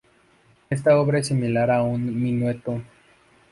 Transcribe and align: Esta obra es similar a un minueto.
Esta 0.71 0.97
obra 0.99 1.19
es 1.19 1.27
similar 1.27 1.69
a 1.69 1.83
un 1.83 2.19
minueto. 2.23 2.81